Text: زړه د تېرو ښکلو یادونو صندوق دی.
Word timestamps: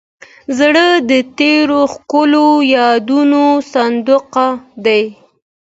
زړه 0.57 0.87
د 1.09 1.11
تېرو 1.37 1.79
ښکلو 1.93 2.47
یادونو 2.75 3.43
صندوق 3.73 4.35
دی. 4.85 5.03